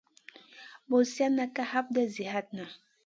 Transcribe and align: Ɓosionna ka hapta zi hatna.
Ɓosionna 0.89 1.45
ka 1.55 1.63
hapta 1.71 2.01
zi 2.13 2.23
hatna. 2.31 2.65